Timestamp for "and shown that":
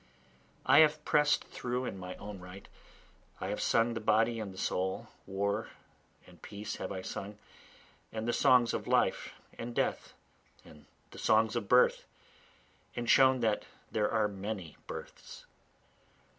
12.95-13.63